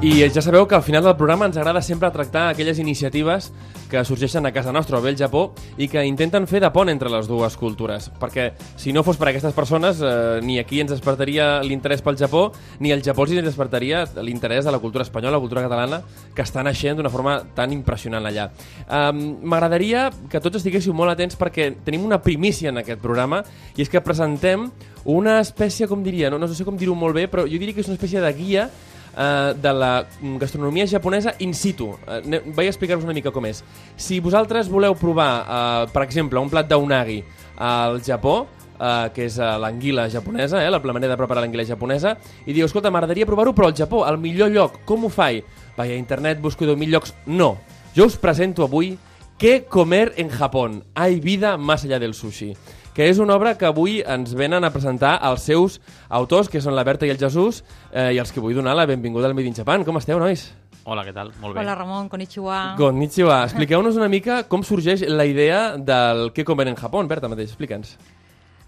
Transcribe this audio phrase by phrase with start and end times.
[0.00, 3.50] I ja sabeu que al final del programa ens agrada sempre tractar aquelles iniciatives
[3.90, 6.88] que sorgeixen a casa nostra o bé al Japó i que intenten fer de pont
[6.88, 8.06] entre les dues cultures.
[8.16, 8.46] Perquè
[8.80, 12.46] si no fos per aquestes persones, eh, ni aquí ens despertaria l'interès pel Japó,
[12.78, 16.00] ni el Japó els despertaria l'interès de la cultura espanyola, la cultura catalana,
[16.34, 18.48] que està naixent d'una forma tan impressionant allà.
[18.88, 23.44] M'agradaria que tots estiguéssiu molt atents perquè tenim una primícia en aquest programa
[23.76, 24.70] i és que presentem
[25.04, 27.84] una espècie, com diria, no, no sé com dir-ho molt bé, però jo diria que
[27.84, 28.70] és una espècie de guia
[29.16, 30.06] eh, de la
[30.38, 31.90] gastronomia japonesa in situ.
[32.06, 33.64] Eh, vaig explicar-vos una mica com és.
[33.96, 37.22] Si vosaltres voleu provar, eh, per exemple, un plat d'unagi
[37.58, 38.46] al Japó,
[38.80, 42.14] Uh, que és uh, l'anguila japonesa, eh, la manera de preparar l'anguila japonesa,
[42.48, 45.44] i diu, escolta, m'agradaria provar-ho, però al Japó, al millor lloc, com ho faig?
[45.76, 47.12] Vaig a internet, busco 10.000 llocs.
[47.26, 47.58] No.
[47.92, 48.94] Jo us presento avui
[49.36, 50.64] què comer en Japó.
[50.94, 52.54] Hay vida más allá del sushi
[52.94, 56.76] que és una obra que avui ens venen a presentar els seus autors, que són
[56.76, 59.48] la Berta i el Jesús, eh, i els que vull donar la benvinguda al Made
[59.48, 59.84] in Japan.
[59.84, 60.48] Com esteu, nois?
[60.84, 61.30] Hola, què tal?
[61.40, 61.60] Molt bé.
[61.60, 62.60] Hola, Ramon, konnichiwa.
[62.78, 63.42] Konnichiwa.
[63.48, 67.02] Expliqueu-nos una mica com sorgeix la idea del què comer en Japó.
[67.06, 67.94] Berta, mateix, explica'ns.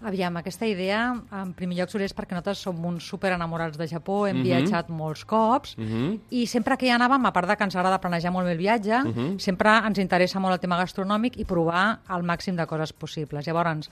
[0.03, 4.27] Aviam, aquesta idea, en primer lloc, sorgeix perquè nosaltres som uns super enamorats de Japó,
[4.27, 4.45] hem uh mhm.
[4.45, 4.57] -huh.
[4.59, 5.93] viatjat molts cops, uh mhm.
[5.93, 6.19] -huh.
[6.29, 8.57] i sempre que hi anàvem, a part de que ens agrada planejar molt bé el
[8.57, 9.13] viatge, uh mhm.
[9.13, 9.39] -huh.
[9.39, 13.47] sempre ens interessa molt el tema gastronòmic i provar el màxim de coses possibles.
[13.47, 13.89] Llavors,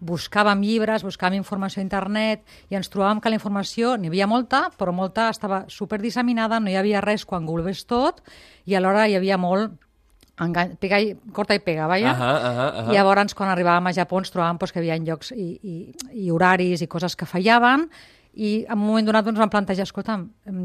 [0.00, 4.70] buscàvem llibres, buscàvem informació a internet i ens trobàvem que la informació n'hi havia molta,
[4.78, 8.22] però molta estava super disseminada, no hi havia res quan golves tot
[8.66, 9.72] i alhora hi havia molt
[10.40, 12.12] engany, pega i, corta i pega, vaja.
[12.12, 12.90] Uh -huh, uh -huh, uh -huh.
[12.90, 15.94] I llavors, quan arribàvem a Japó, ens trobàvem pues, que hi havia llocs i, i,
[16.12, 17.88] i horaris i coses que fallaven
[18.34, 20.18] i en un moment donat doncs, vam plantejar, escolta,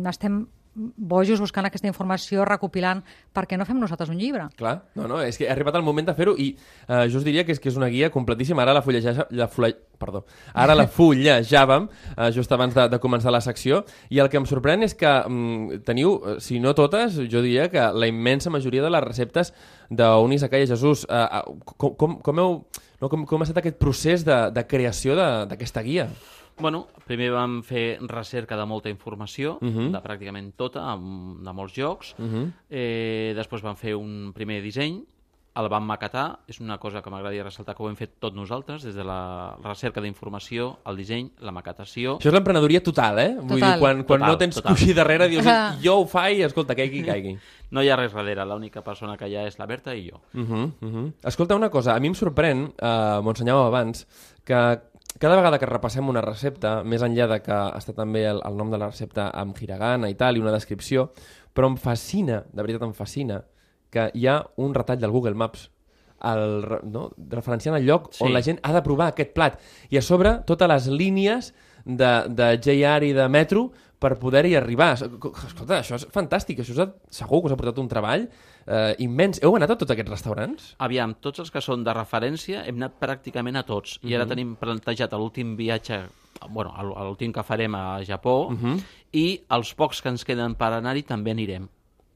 [0.10, 0.48] estem
[0.80, 3.04] bojos buscant aquesta informació, recopilant,
[3.36, 4.48] per què no fem nosaltres un llibre?
[4.60, 7.28] Clar, no, no, és que ha arribat el moment de fer-ho i uh, jo us
[7.28, 8.64] diria que és que és una guia completíssima.
[8.64, 9.76] Ara la fullejava, la fulle...
[10.00, 10.22] Perdó.
[10.56, 14.48] Ara la fullejàvem uh, just abans de, de començar la secció i el que em
[14.48, 18.86] sorprèn és que um, teniu, eh, si no totes, jo diria que la immensa majoria
[18.86, 19.52] de les receptes
[19.92, 21.04] d'Unis a Caia Jesús.
[21.10, 22.60] Uh, uh, com, com, com, heu,
[23.02, 26.08] no, com, com ha estat aquest procés de, de creació d'aquesta guia?
[26.60, 29.80] Bueno, primer vam fer recerca de molta informació, uh mhm.
[29.80, 29.92] -huh.
[29.92, 32.16] de pràcticament tota, de molts jocs.
[32.18, 32.36] Uh mhm.
[32.36, 32.52] -huh.
[32.70, 35.06] eh, després vam fer un primer disseny,
[35.60, 38.84] el vam maquetar, és una cosa que m'agradaria ressaltar que ho hem fet tot nosaltres,
[38.84, 42.18] des de la recerca d'informació, el disseny, la maquetació...
[42.20, 43.30] Això és l'emprenedoria total, eh?
[43.36, 43.50] Total.
[43.50, 44.76] Vull dir, quan, quan total, no tens total.
[44.76, 45.50] coixí darrere, dius,
[45.84, 47.38] jo ho faig, escolta, caigui, caigui.
[47.70, 50.22] No hi ha res darrere, l'única persona que hi ha és la Berta i jo.
[50.34, 51.12] Uh -huh, uh -huh.
[51.24, 54.08] Escolta, una cosa, a mi em sorprèn, eh, m'ho ensenyàveu abans,
[54.44, 54.82] que
[55.20, 58.72] cada vegada que repassem una recepta, més enllà de que està també el, el nom
[58.72, 61.10] de la recepta amb hiragana i tal, i una descripció,
[61.54, 63.44] però em fascina, de veritat em fascina,
[63.92, 65.68] que hi ha un retall del Google Maps
[66.24, 67.10] el, no?
[67.32, 68.24] referenciant el lloc sí.
[68.26, 69.60] on la gent ha de provar aquest plat.
[69.92, 71.54] I a sobre, totes les línies
[71.86, 74.94] de, de JR i de metro per poder-hi arribar.
[74.96, 79.42] Escolta, això és fantàstic, això és, segur que us ha portat un treball eh, immens.
[79.44, 80.70] Heu anat a tots aquests restaurants?
[80.86, 84.00] Aviam, tots els que són de referència hem anat pràcticament a tots.
[84.00, 84.12] Mm -hmm.
[84.12, 84.30] I ara mhm.
[84.30, 86.08] tenim plantejat l'últim viatge
[86.48, 88.76] bueno, l'últim que farem a Japó uh mhm.
[88.76, 88.84] -huh.
[89.12, 91.68] i els pocs que ens queden per anar-hi també anirem.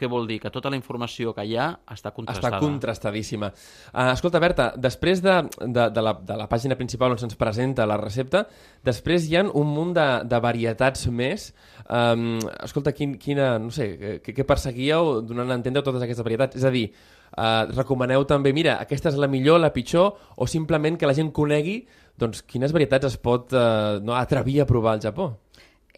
[0.03, 0.41] Què vol dir?
[0.43, 2.57] Que tota la informació que hi ha està contrastada.
[2.57, 3.49] Està contrastadíssima.
[3.93, 7.87] Uh, escolta, Berta, després de, de, de, la, de la pàgina principal on se'ns presenta
[7.87, 8.43] la recepta,
[8.83, 11.53] després hi ha un munt de, de varietats més.
[11.87, 16.59] Um, escolta, quin, quina, no sé, què, què perseguíeu donant a entendre totes aquestes varietats?
[16.59, 16.89] És a dir,
[17.37, 21.31] uh, recomaneu també, mira, aquesta és la millor, la pitjor, o simplement que la gent
[21.31, 21.79] conegui
[22.19, 25.31] doncs, quines varietats es pot uh, no, atrevir a provar al Japó?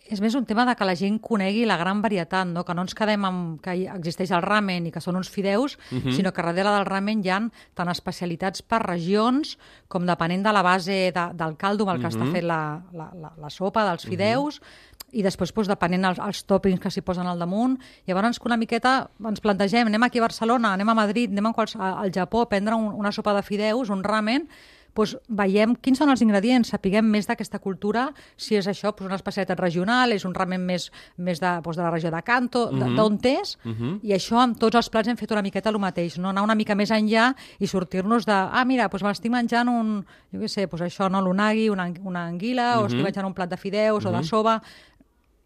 [0.06, 2.64] És més un tema de que la gent conegui la gran varietat, no?
[2.66, 5.96] que no ens quedem amb que existeix el ramen i que són uns fideus, uh
[5.96, 6.02] mhm.
[6.04, 6.16] -huh.
[6.16, 7.42] sinó que darrere del ramen hi ha
[7.74, 9.58] tant especialitats per regions
[9.88, 12.24] com depenent de la base de, del caldo amb el que uh -huh.
[12.24, 14.10] està fet la, la, la, la sopa dels mhm.
[14.10, 15.10] fideus, uh -huh.
[15.12, 17.80] i després doncs, depenent els, els toppings que s'hi posen al damunt.
[18.06, 21.76] Llavors una miqueta ens plantegem, anem aquí a Barcelona, anem a Madrid, anem a quals,
[21.76, 24.48] al Japó a prendre un, una sopa de fideus, un ramen,
[24.96, 28.08] doncs veiem quins són els ingredients, sapiguem més d'aquesta cultura,
[28.38, 31.84] si és això doncs una especialitat regional, és un ramen més, més de, doncs de
[31.84, 32.96] la regió de Canto, mm -hmm.
[32.96, 34.00] d'on és, mm -hmm.
[34.04, 36.30] i això amb tots els plats hem fet una miqueta el mateix, no?
[36.30, 40.40] anar una mica més enllà i sortir-nos de, ah, mira, doncs m'estic menjant un, jo
[40.40, 42.84] què sé, doncs això, no, l'unagi, una, una anguila, mm -hmm.
[42.84, 44.16] o estic menjant un plat de fideus mm -hmm.
[44.16, 44.62] o de soba,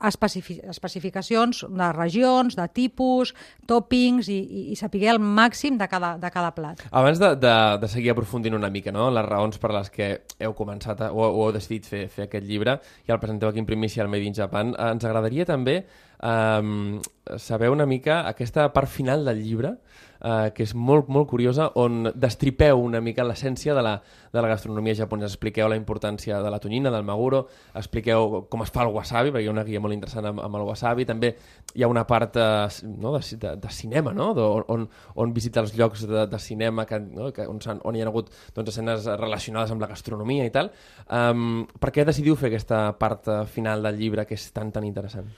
[0.08, 3.34] especific especificacions de regions, de tipus,
[3.68, 6.84] toppings i, i, i saber el màxim de cada, de cada plat.
[6.92, 9.10] Abans de, de, de seguir aprofundint una mica no?
[9.12, 12.48] les raons per les que heu començat a, o, o heu decidit fer, fer aquest
[12.48, 15.82] llibre i el presenteu aquí en primícia al Made in Japan, ens agradaria també
[16.24, 17.00] um,
[17.38, 19.76] saber una mica aquesta part final del llibre,
[20.20, 23.96] uh, que és molt, molt curiosa, on destripeu una mica l'essència de, la,
[24.34, 25.34] de la gastronomia japonesa.
[25.34, 27.46] Expliqueu la importància de la tonyina, del maguro,
[27.78, 30.60] expliqueu com es fa el wasabi, perquè hi ha una guia molt interessant amb, amb
[30.60, 31.06] el wasabi.
[31.10, 31.36] També
[31.76, 34.32] hi ha una part uh, no, de, de, de cinema, no?
[34.38, 37.30] de, on, on visita els llocs de, de cinema que, no?
[37.36, 40.74] que, on, on hi ha hagut doncs, escenes relacionades amb la gastronomia i tal.
[41.06, 44.88] Um, per què decidiu fer aquesta part uh, final del llibre que és tan, tan
[44.88, 45.30] interessant?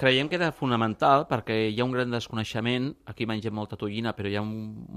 [0.00, 4.30] Creiem que era fonamental perquè hi ha un gran desconeixement, aquí mengem molta tollina, però
[4.30, 4.54] hi ha un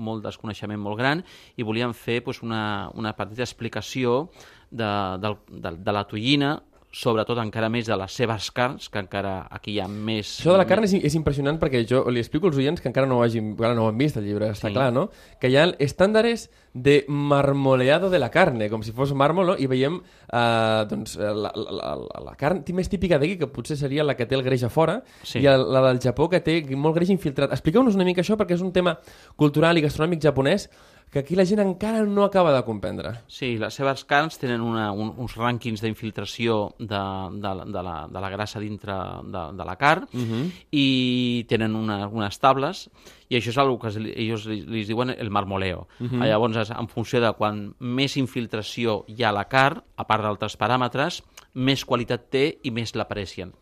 [0.07, 1.23] molt desconeixement molt gran,
[1.59, 4.29] i volíem fer pues, una, una petita explicació
[4.71, 4.87] de,
[5.19, 6.53] de, de, de la tollina,
[6.93, 10.35] sobretot encara més de les seves carns, que encara aquí hi ha més...
[10.43, 13.09] Això de la carn és, és impressionant perquè jo li explico als oients que encara
[13.09, 14.75] no ho, hagin, encara no ho han vist el llibre, està sí.
[14.75, 15.07] clar, no?
[15.41, 19.57] Que hi ha estàndares de marmoleado de la carne, com si fos màrmol, no?
[19.57, 21.95] I veiem eh, doncs, la, la, la,
[22.29, 24.99] la carn més típica d'aquí, que potser seria la que té el greix a fora,
[25.25, 25.41] sí.
[25.41, 27.53] i el, la del Japó, que té molt greix infiltrat.
[27.57, 28.99] Expliqueu-nos una mica això, perquè és un tema
[29.37, 30.69] cultural i gastronòmic japonès
[31.13, 33.11] que aquí la gent encara no acaba de comprendre.
[33.29, 37.01] Sí, les seves carns tenen una, un, uns rànquings d'infiltració de,
[37.37, 38.95] de, de, la, de la grassa dintre
[39.29, 40.41] de, de la carn uh mhm.
[40.41, 40.51] -huh.
[40.71, 42.89] i tenen una, unes tables
[43.29, 45.87] i això és una que ells li, li diuen el marmoleo.
[45.99, 46.21] Uh mhm.
[46.21, 46.27] -huh.
[46.27, 50.57] Llavors, en funció de quan més infiltració hi ha a la carn, a part d'altres
[50.57, 51.21] paràmetres,
[51.53, 53.53] més qualitat té i més l'aprecien.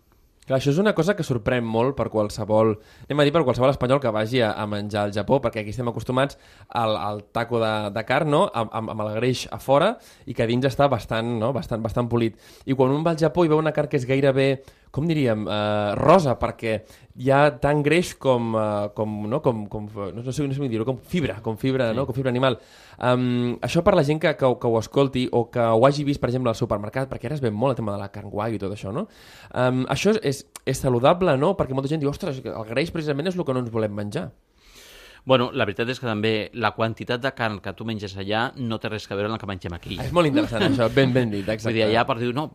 [0.41, 2.71] Clar, això és una cosa que sorprèn molt per qualsevol,
[3.05, 5.69] anem a dir per qualsevol espanyol que vagi a, a menjar al Japó, perquè aquí
[5.69, 8.47] estem acostumats al, al taco de, de carn, no?
[8.49, 9.91] amb, amb, amb el greix a fora,
[10.25, 11.51] i que dins està bastant, no?
[11.53, 12.41] bastant, bastant polit.
[12.65, 14.47] I quan un va al Japó i veu una carn que és gairebé
[14.91, 16.75] com diríem, uh, rosa, perquè
[17.21, 20.67] hi ha tant greix com, uh, com, no, com, com no, sé, no sé com
[20.71, 21.97] dir-ho, com fibra, com fibra, sí.
[21.97, 22.05] no?
[22.07, 22.59] com fibra animal.
[22.99, 26.21] Um, això per la gent que, que, que ho escolti o que ho hagi vist,
[26.21, 28.57] per exemple, al supermercat, perquè ara es ve molt el tema de la carn guai
[28.57, 29.07] i tot això, no?
[29.55, 31.55] Um, això és, és saludable, no?
[31.59, 34.29] Perquè molta gent diu, ostres, el greix precisament és el que no ens volem menjar.
[35.23, 38.79] Bueno, la veritat és que també la quantitat de carn que tu menges allà no
[38.81, 39.99] té res a veure amb el que mengem aquí.
[40.01, 41.69] És molt interessant això, ben ben dit, exacte.
[41.69, 42.47] Vull dir, allà per dir, no,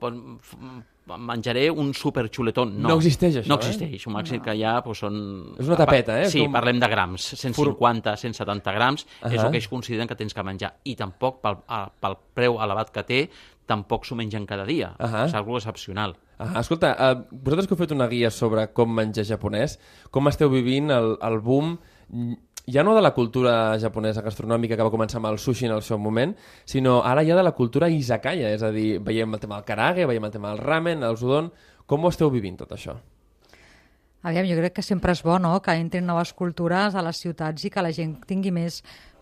[1.07, 2.75] menjaré un super xuletón.
[2.81, 3.95] No, no existeix això, No existeix.
[3.95, 4.09] Eh?
[4.09, 4.45] El màxim no.
[4.45, 5.19] que hi ha pues, són...
[5.59, 6.31] És una tapeta, eh?
[6.33, 6.57] Sí, Com...
[6.59, 7.29] parlem de grams.
[7.39, 9.35] 150, 170 grams uh -huh.
[9.35, 10.75] és el que ells consideren que tens que menjar.
[10.85, 11.63] I tampoc, pel,
[12.01, 13.31] pel preu elevat que té,
[13.67, 14.95] tampoc s'ho mengen cada dia.
[14.99, 15.27] Uh -huh.
[15.27, 16.17] És algo excepcional.
[16.39, 16.61] Uh -huh.
[16.61, 19.79] Escolta, uh, vosaltres que heu fet una guia sobre com menjar japonès,
[20.11, 21.79] com esteu vivint el, el boom
[22.67, 25.83] ja no de la cultura japonesa gastronòmica que va començar amb el sushi en el
[25.87, 26.35] seu moment,
[26.67, 30.07] sinó ara ja de la cultura izakaya, és a dir, veiem el tema del karage,
[30.07, 31.53] veiem el tema del ramen, el udon...
[31.87, 32.97] Com ho esteu vivint, tot això?
[34.27, 35.53] Aviam, jo crec que sempre és bo no?
[35.63, 38.81] que entrin noves cultures a les ciutats i que la gent tingui més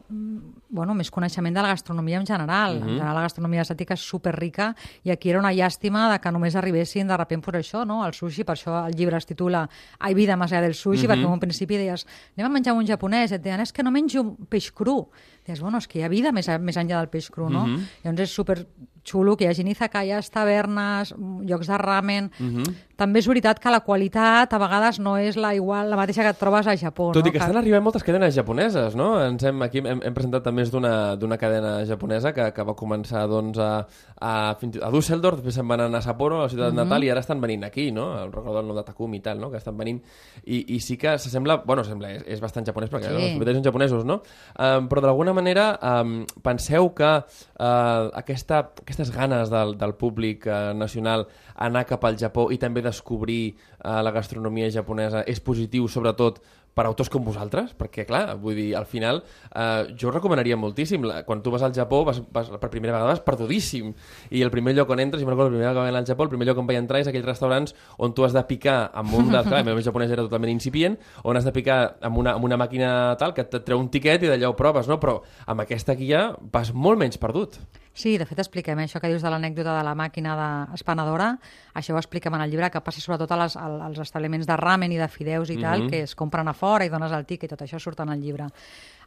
[0.09, 2.77] bueno, més coneixement de la gastronomia en general.
[2.77, 2.83] Uh -huh.
[2.83, 2.97] En mhm.
[2.99, 7.07] general, la gastronomia asiàtica és superrica i aquí era una llàstima de que només arribessin
[7.07, 8.07] de repent per això, no?
[8.07, 9.69] el sushi, per això el llibre es titula
[9.99, 11.15] Hay vida més allà del sushi, uh -huh.
[11.15, 12.07] perquè en un principi deies
[12.37, 15.09] anem a menjar un japonès, et deien és que no menjo peix cru.
[15.47, 17.65] Deies, bueno, és que hi ha vida més, més enllà del peix cru, no?
[17.65, 17.81] Uh -huh.
[18.03, 18.67] Llavors és super
[19.05, 22.31] xulo que hi hagi izakayas, tavernes, llocs de ramen...
[22.41, 22.75] Uh -huh.
[22.95, 26.31] També és veritat que la qualitat a vegades no és la igual, la mateixa que
[26.31, 27.09] et trobes a Japó.
[27.13, 27.29] Tot no?
[27.29, 29.09] i que, que estan arribant moltes cadenes japoneses, no?
[29.25, 33.59] Ens hem, aquí hem, hem presentat també d'una cadena japonesa que, que va començar doncs,
[33.59, 33.87] a,
[34.21, 36.85] a, a Düsseldorf, després se'n van anar a Sapporo, a la ciutat uh -huh.
[36.85, 38.23] natal, i ara estan venint aquí, no?
[38.23, 39.51] El recordo del nom de Takumi i tal, no?
[39.51, 40.01] Que estan venint.
[40.45, 41.65] I, i sí que s'assembla...
[41.67, 43.13] Bueno, sembla, és, és bastant japonès, perquè sí.
[43.13, 44.23] no, els propietaris són japonesos, no?
[44.59, 50.73] Um, però d'alguna manera um, penseu que uh, aquesta, aquestes ganes del, del públic eh,
[50.75, 56.41] nacional anar cap al Japó i també descobrir eh, la gastronomia japonesa és positiu, sobretot
[56.75, 57.73] per autors com vosaltres?
[57.79, 59.23] Perquè, clar, vull dir, al final,
[59.55, 61.07] eh, jo recomanaria moltíssim.
[61.07, 63.93] La, quan tu vas al Japó, vas, vas, per primera vegada vas perdudíssim.
[64.35, 66.27] I el primer lloc on entres, i me'n recordo, la primera vegada que al Japó,
[66.27, 69.15] el primer lloc on vaig entrar és aquells restaurants on tu has de picar amb
[69.15, 69.31] un...
[69.35, 72.45] De, clar, el meu japonès era totalment incipient, on has de picar amb una, amb
[72.51, 72.91] una màquina
[73.21, 74.99] tal que et treu un tiquet i d'allà ho proves, no?
[75.03, 77.59] Però amb aquesta guia vas molt menys perdut.
[77.95, 81.37] Sí, de fet expliquem això que dius de l'anècdota de la màquina de espanadora,
[81.79, 84.91] això ho expliquem en el llibre, que passa sobretot a les, als establiments de ramen
[84.91, 85.91] i de fideus i tal, mm -hmm.
[85.91, 88.49] que es compren a fora i dones el tiquet, tot això surt en el llibre.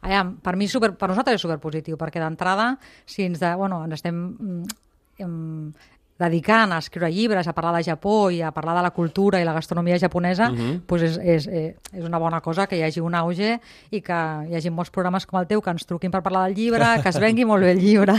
[0.06, 2.72] Allà, per mi, super, per nosaltres és superpositiu, perquè d'entrada,
[3.06, 4.76] si ens, de, bueno, ens estem mm,
[6.18, 9.46] dedicant a escriure llibres, a parlar de Japó i a parlar de la cultura i
[9.46, 10.56] la gastronomia japonesa, uh.
[10.56, 10.80] -huh.
[10.86, 13.60] pues és, és, eh, és una bona cosa que hi hagi un auge
[13.90, 14.18] i que
[14.50, 17.08] hi hagi molts programes com el teu que ens truquin per parlar del llibre, que
[17.08, 18.14] es vengui molt bé el llibre,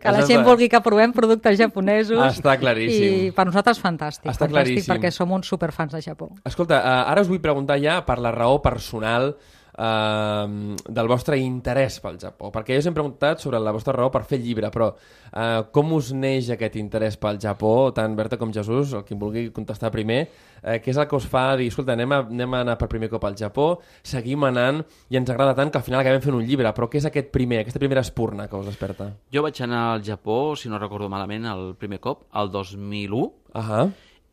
[0.00, 2.36] que la gent vulgui que provem productes japonesos.
[2.36, 3.28] Està claríssim.
[3.28, 4.30] I per nosaltres fantàstic.
[4.30, 4.94] Està fantàstic claríssim.
[4.94, 6.30] perquè som uns superfans de Japó.
[6.44, 9.36] Escolta, uh, ara us vull preguntar ja per la raó personal
[9.78, 12.50] eh, del vostre interès pel Japó.
[12.54, 15.62] Perquè jo sempre he preguntat sobre la vostra raó per fer el llibre, però eh,
[15.72, 19.46] com us neix aquest interès pel Japó, tant Berta com Jesús, el qui em vulgui
[19.54, 20.20] contestar primer,
[20.62, 22.90] eh, què és el que us fa dir, escolta, anem a, anem a anar per
[22.92, 23.68] primer cop al Japó,
[24.06, 27.00] seguim anant i ens agrada tant que al final acabem fent un llibre, però què
[27.00, 29.12] és aquest primer, aquesta primera espurna que us desperta?
[29.32, 33.86] Jo vaig anar al Japó, si no recordo malament, el primer cop, el 2001, Ahà.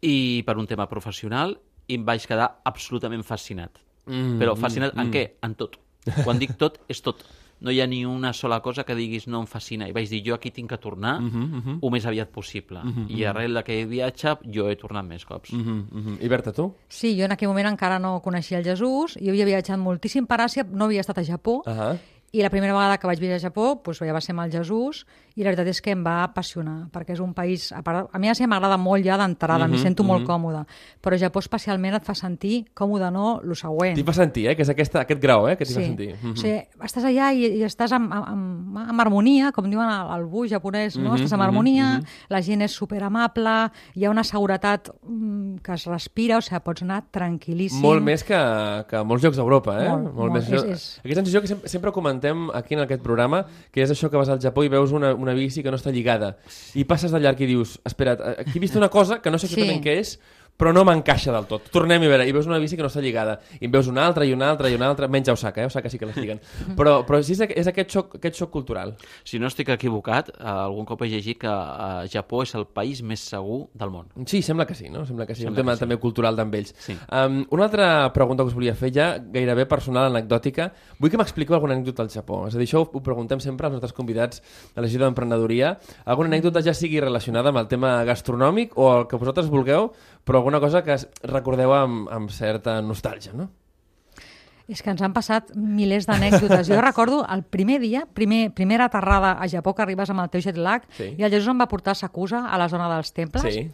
[0.06, 0.16] i
[0.48, 1.58] per un tema professional,
[1.90, 3.82] i em vaig quedar absolutament fascinat.
[4.10, 5.14] Mm, Però fascinat mm, en mm.
[5.14, 5.24] què?
[5.46, 5.78] En tot.
[6.26, 7.22] Quan dic tot, és tot.
[7.60, 9.88] No hi ha ni una sola cosa que diguis no em fascina.
[9.90, 12.80] I vaig dir, jo aquí tinc que tornar Mhm, el més aviat possible.
[13.12, 15.52] I arrel d'aquell viatge jo he tornat més cops.
[15.52, 16.18] Mhm, mhm.
[16.24, 16.74] I Berta, tu?
[16.88, 20.40] Sí, jo en aquell moment encara no coneixia el Jesús, jo havia viatjat moltíssim per
[20.40, 21.98] Àsia, no havia estat a Japó, Ahà.
[22.32, 24.52] i la primera vegada que vaig viatjar a Japó doncs, ja va ser amb el
[24.52, 25.06] Jesús,
[25.40, 27.70] i la veritat és que em va apassionar, perquè és un país...
[27.72, 30.66] A, part, a mi Àsia m'agrada molt ja d'entrada, Mhm, m'hi sento molt còmoda,
[31.02, 33.96] però Japó especialment et fa sentir còmode no, el següent.
[33.96, 34.56] T'hi fa sentir, eh?
[34.58, 35.56] Que és aquesta, aquest grau, eh?
[35.56, 35.80] Que t'hi Sí.
[35.80, 36.10] fa sentir.
[36.22, 36.32] Mhm.
[36.34, 40.26] O sigui, estàs allà i, i estàs amb, amb, amb harmonia, com diuen al, al
[40.26, 41.14] bu japonès, no?
[41.14, 42.06] Mhm, estàs amb mhm, harmonia, mhm.
[42.30, 46.84] la gent és superamable, hi ha una seguretat mm, que es respira, o sigui, pots
[46.84, 47.80] anar tranquil·líssim.
[47.82, 48.38] Molt més que,
[48.90, 49.90] que molts llocs d'Europa, eh?
[49.90, 50.34] Molt, molt.
[50.34, 50.50] més.
[50.52, 54.10] És- és- Aquesta sensació que sempre, sempre comentem aquí en aquest programa, que és això
[54.10, 56.38] que vas al Japó i veus una, una bici que no està lligada
[56.76, 59.48] i passes de llarg i dius, espera't, aquí he vist una cosa que no sé
[59.48, 59.54] Sí.
[59.56, 60.20] exactament què és,
[60.60, 61.70] però no m'encaixa del tot.
[61.72, 64.04] Tornem a veure, i veus una bici que no està lligada, i en veus una
[64.04, 65.70] altra, i una altra, i una altra, menys a Osaka, eh?
[65.70, 66.42] Osaka sí que les lliguen.
[66.80, 68.92] Però, però sí, és, és aquest, xoc, aquest xoc cultural.
[69.28, 73.02] Si no estic equivocat, eh, algun cop he llegit que eh, Japó és el país
[73.06, 74.10] més segur del món.
[74.30, 75.06] Sí, sembla que sí, no?
[75.08, 75.44] Sembla que sí.
[75.44, 75.84] Sembla un tema sí.
[75.84, 76.76] també cultural d'amb ells.
[76.84, 76.96] Sí.
[77.08, 80.70] Um, una altra pregunta que us volia fer ja, gairebé personal, anecdòtica.
[81.00, 82.44] Vull que m'expliqueu alguna anècdota al Japó.
[82.48, 84.44] És a dir, això ho, ho preguntem sempre als nostres convidats
[84.76, 85.76] a la d'Emprenedoria.
[86.06, 89.92] Alguna anècdota ja sigui relacionada amb el tema gastronòmic o el que vosaltres vulgueu,
[90.28, 90.98] però alguna cosa que
[91.30, 93.50] recordeu amb, amb certa nostàlgia, no?
[94.70, 96.68] És que ens han passat milers d'anècdotes.
[96.70, 100.42] Jo recordo el primer dia, primer, primera aterrada a Japó, que arribes amb el teu
[100.46, 101.16] jet lag, Sí.
[101.18, 103.72] i el Jesús em va portar a Sakusa, a la zona dels temples, Sí.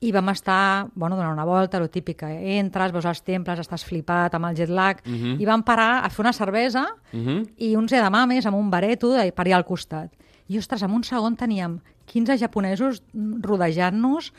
[0.00, 3.84] i vam estar, bueno, donant una volta, lo típic, que entres, veus els temples, estàs
[3.86, 5.40] flipat amb el jet lag, Mhm.
[5.40, 7.54] i vam parar a fer una cervesa Mhm.
[7.56, 10.10] i uns edamames amb un bareto de, per allà al costat.
[10.48, 14.32] I, ostres, en un segon teníem 15 japonesos rodejant-nos,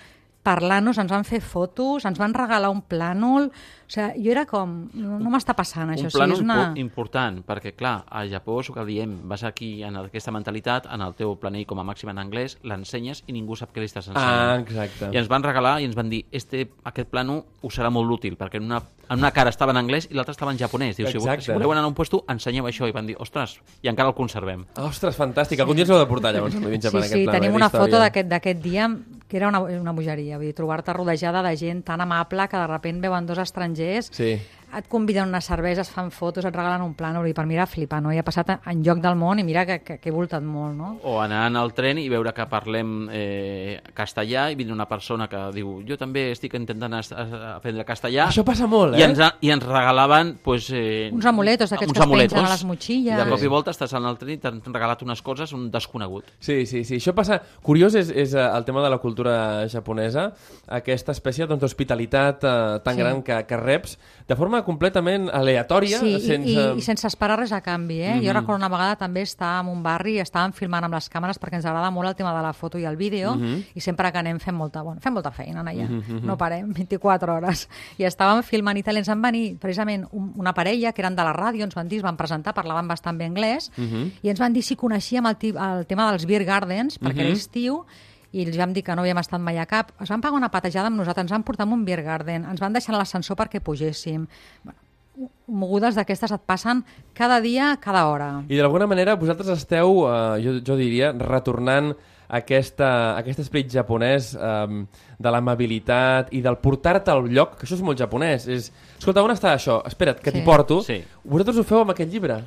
[0.46, 3.50] parlant-nos, ens van fer fotos, ens van regalar un plànol...
[3.86, 4.72] O sigui, jo era com...
[4.98, 6.08] No, no m'està passant, això.
[6.08, 6.56] un O sigui, plànol és una...
[6.72, 10.88] impo- important, perquè, clar, a Japó és el que diem, vas aquí en aquesta mentalitat,
[10.90, 13.90] en el teu planell com a màxim en anglès, l'ensenyes i ningú sap què li
[13.92, 14.64] estàs Ah, ensenyant.
[14.66, 15.12] exacte.
[15.14, 18.34] I ens van regalar i ens van dir este, aquest plano us serà molt útil,
[18.42, 20.98] perquè en una, en una cara estava en anglès i l'altra estava en japonès.
[20.98, 22.90] Diu, si, si voleu anar a un puesto, ensenyeu això.
[22.90, 24.66] I van dir, ostres, i encara el conservem.
[24.82, 25.62] Ostres, fantàstic.
[25.62, 27.86] Algun dia ens heu de portar, llavors, Sí, sí, tenim una d'història.
[27.86, 28.90] foto d'aquest d'aquest dia
[29.36, 32.68] que era una, una bogeria, vull dir, trobar-te rodejada de gent tan amable que de
[32.72, 34.38] repent veuen dos estrangers, Sí.
[34.78, 37.66] Et conviden una cervesa, es fan fotos, et regalen un plànol, i per mi era
[37.66, 38.12] flipant, no?
[38.14, 40.76] I ha passat en lloc del món i mira que, que, que he voltat molt,
[40.76, 40.90] no?
[41.04, 45.28] O anar en el tren i veure que parlem eh, castellà i vindre una persona
[45.32, 49.00] que diu jo també estic intentant aprendre castellà Això passa molt, eh?
[49.00, 52.44] i ens, i ens regalaven pues, eh, Uns amuletos d'aquests uns que es pengen amuletos.
[52.44, 53.14] a les motxilles.
[53.16, 55.70] I de cop i volta estàs en el tren i t'han regalat unes coses un
[55.72, 56.26] desconegut.
[56.40, 56.98] Sí, sí, sí.
[57.00, 57.40] Això passa...
[57.66, 59.36] Curiós és, és eh, el tema de la cultura
[59.72, 60.30] japonesa,
[60.68, 63.02] aquesta espècie doncs, d'hospitalitat eh, tan Sí.
[63.02, 66.50] gran que, que reps de forma completament aleatòria, Sí, i, sense...
[66.50, 68.16] i, i sense esperar res a canvi, eh?
[68.16, 68.26] Mhm.
[68.26, 71.40] Jo recordo una vegada també estar en un barri i estàvem filmant amb les càmeres
[71.40, 73.64] perquè ens agrada molt el tema de la foto i el vídeo Mhm.
[73.76, 75.88] i sempre que anem fem molta, bueno, fem molta feina allà,
[76.22, 77.70] no parem, 24 hores.
[77.98, 81.16] I estàvem filmant i tal, i ens van venir precisament un, una parella que eren
[81.16, 84.12] de la ràdio, ens van dir, es van presentar, parlaven bastant bé anglès, Mhm.
[84.24, 87.36] i ens van dir si coneixíem el, el tema dels beer gardens, perquè era Mhm.
[87.38, 87.86] estiu,
[88.36, 89.94] i els vam dir que no havíem estat mai a cap.
[90.04, 92.60] Es van pagar una patejada amb nosaltres, ens van portar a un beer garden, ens
[92.60, 94.26] van deixar en l'ascensor perquè pugéssim.
[94.66, 96.82] Bueno, mogudes d'aquestes et passen
[97.16, 98.44] cada dia, cada hora.
[98.52, 101.94] I d'alguna manera vosaltres esteu, eh, jo, jo diria, retornant
[102.28, 104.84] aquesta, aquest esperit japonès eh,
[105.22, 108.48] de l'amabilitat i del portar-te al lloc, que això és molt japonès.
[108.52, 109.80] És, escolta, on està això?
[109.88, 110.40] Espera't, que Sí.
[110.40, 110.82] t'hi porto.
[110.84, 111.00] Sí.
[111.24, 112.42] Vosaltres ho feu amb aquest llibre?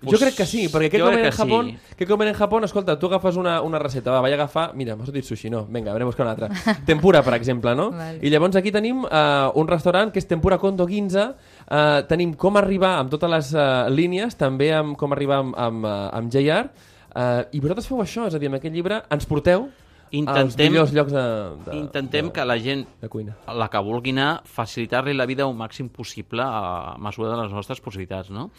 [0.00, 1.74] Jo Pues, crec que sí, perquè què jo comen en Japó, sí.
[1.98, 5.10] què comen en Japó, escolta, tu agafes una, una recepta, va, vaig agafar, mira, m'has
[5.12, 6.48] dit sushi, no, vinga, a buscar una altra.
[6.88, 7.90] Tempura, per exemple, no?
[8.22, 11.34] I llavors aquí tenim uh, un restaurant que és Tempura Kondo Ginza,
[11.66, 15.84] uh, tenim com arribar amb totes les uh, línies, també amb com arribar amb, amb,
[15.84, 16.72] uh, amb JR,
[17.12, 19.68] uh, i vosaltres feu això, és a dir, amb aquest llibre ens porteu
[20.12, 21.24] Intentem- millors llocs de,
[21.70, 23.36] de, Intentem de, que la gent de cuina.
[23.54, 27.80] la que vulgui anar, facilitar-li la vida el màxim possible a mesura de les nostres
[27.80, 28.50] possibilitats, no?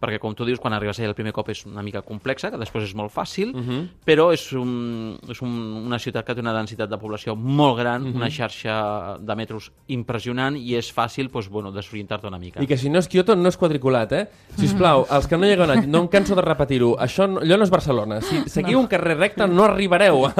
[0.00, 2.56] perquè com tu dius, quan arribes allà el primer cop és una mica complexa, que
[2.56, 3.88] després és molt fàcil, Uh -huh.
[4.02, 5.50] però és, un, és un,
[5.86, 10.56] una ciutat que té una densitat de població molt gran, una xarxa de metros impressionant
[10.56, 12.62] i és fàcil doncs, bueno, desorientar-te una mica.
[12.62, 14.28] I que si no és Kyoto, no és quadriculat, eh?
[14.56, 17.26] Si us plau, els que no hi hagueu anat, no em canso de repetir-ho, això
[17.28, 18.22] no, allò no és Barcelona.
[18.22, 20.32] Si seguiu un carrer recte, no arribareu a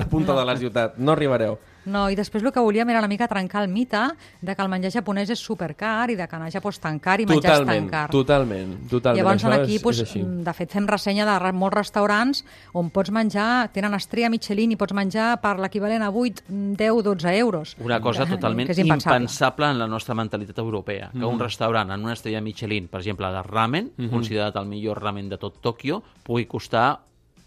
[0.00, 0.96] l'altra punta de la ciutat.
[0.98, 1.58] No arribareu.
[1.90, 3.96] No, i després el que volíem era una mica trencar el mite
[4.44, 6.98] de que el menjar japonès és supercar i de que anar a Japó és tan
[7.00, 8.10] car i menjar és tan car.
[8.12, 9.16] totalment, totalment.
[9.24, 10.20] Llavors Això aquí, és, doncs, és així.
[10.44, 14.92] de fet, fem ressenya de molts restaurants on pots menjar, tenen estrella Michelin i pots
[14.92, 16.44] menjar per l'equivalent a 8,
[16.76, 17.74] 10, 12 euros.
[17.80, 19.16] Una cosa Que- totalment que és impensable.
[19.16, 21.10] impensable en la nostra mentalitat europea.
[21.12, 25.30] Que un restaurant en una estrella Michelin, per exemple, de ramen, considerat el millor ramen
[25.30, 27.00] de tot Tòquio, pugui costar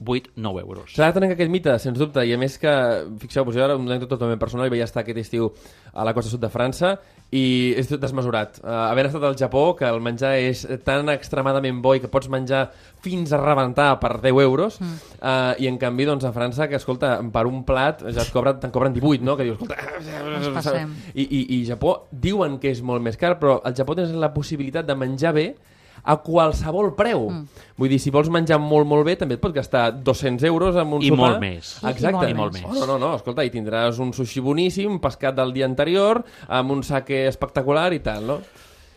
[0.05, 0.93] 8-9 euros.
[0.93, 2.73] S'ha de tenir aquest mite, sens dubte, i a més que,
[3.21, 5.49] fixeu-vos, jo ara una anècdota totalment personal, i vaig estar aquest estiu
[5.93, 6.93] a la costa sud de França,
[7.33, 8.59] i és tot desmesurat.
[8.61, 12.29] Uh, havent estat al Japó, que el menjar és tan extremadament bo i que pots
[12.29, 12.67] menjar
[13.03, 14.97] fins a rebentar per 10 euros, mm.
[15.17, 18.59] uh, i en canvi, doncs, a França, que, escolta, per un plat ja et cobren,
[18.61, 19.37] te'n cobren 18, no?
[19.39, 20.77] Que dius, escolta...
[21.21, 24.33] I, i, I Japó diuen que és molt més car, però al Japó tens la
[24.35, 25.47] possibilitat de menjar bé
[26.03, 27.29] a qualsevol preu.
[27.29, 27.45] Mm.
[27.79, 30.91] Vull dir, si vols menjar molt, molt bé, també et pots gastar 200 euros en
[30.93, 31.17] un I sopar.
[31.29, 31.77] molt més.
[31.83, 32.27] Exacte.
[32.27, 32.65] I- i molt més.
[32.67, 36.71] Oh, no, no, no, escolta, i tindràs un sushi boníssim, pescat del dia anterior, amb
[36.71, 38.39] un sake espectacular i tal, no?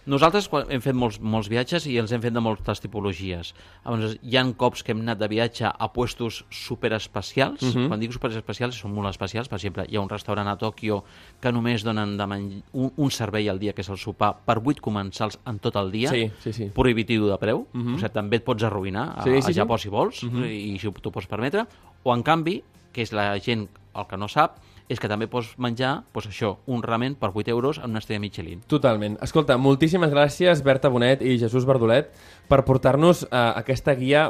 [0.07, 3.51] Nosaltres quan hem fet molts, molts viatges i els hem fet de moltes tipologies.
[3.83, 7.63] Llavors, hi han cops que hem anat de viatge a puestos superespecials.
[7.63, 7.89] Uh -huh.
[7.89, 9.49] Quan dic superespecials, són molt especials.
[9.49, 11.03] Per exemple, hi ha un restaurant a Tòquio
[11.41, 12.25] que només donen de
[12.73, 15.91] un, un servei al dia, que és el sopar, per 8 comensals en tot el
[15.91, 16.11] dia.
[16.11, 16.71] Sí, sí, sí.
[16.73, 17.67] Prohibitiu de preu.
[17.75, 17.95] Uh -huh.
[17.95, 19.53] O sigui, també et pots arruïnar a, Sí, sí, a sí.
[19.55, 20.47] Japó si vols, uh -huh.
[20.47, 21.67] i si t'ho pots permetre.
[22.05, 25.55] O, en canvi, que és la gent el que no sap, és que també pots
[25.63, 28.63] menjar, doncs això, un ramen per 8 euros en una estrella Michelin.
[28.71, 29.19] Totalment.
[29.25, 32.13] Escolta, moltíssimes gràcies, Berta Bonet i Jesús Verdolet,
[32.49, 34.29] per portar-nos uh, aquesta guia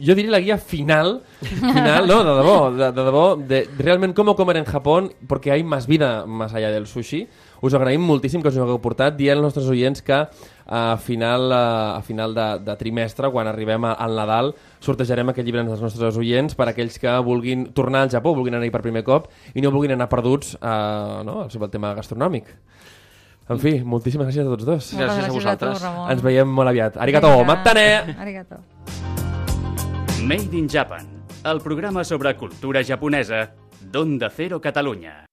[0.00, 4.34] jo diria la guia final, final no, de debò, de, de debò, de realment com
[4.34, 7.26] comer en Japón, porque hay más vida más allá del sushi.
[7.62, 10.18] Us agraïm moltíssim que us ho hagueu portat, dient als nostres oients que
[10.66, 14.52] a final, a final de, de trimestre, quan arribem a, al Nadal,
[14.84, 18.74] sortejarem aquest llibre als nostres oients per aquells que vulguin tornar al Japó, vulguin anar-hi
[18.74, 22.52] per primer cop i no vulguin anar perduts uh, no, sobre el tema gastronòmic.
[23.46, 24.88] En fi, moltíssimes gràcies a tots dos.
[24.98, 25.78] Gràcies a Moltes vosaltres.
[25.78, 26.08] tu, Ramon.
[26.10, 26.98] Ens veiem molt aviat.
[26.98, 27.52] Arigato, Vinga.
[27.54, 28.16] matane!
[28.18, 29.15] Arigato.
[30.26, 31.06] Made in Japan,
[31.44, 33.54] el programa sobre cultura japonesa
[33.92, 35.26] d'Onda Cero Catalunya.